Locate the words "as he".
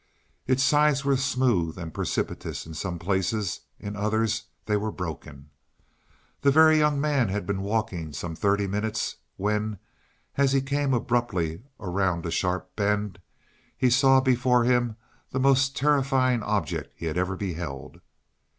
10.37-10.61